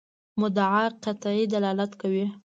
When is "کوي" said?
2.01-2.25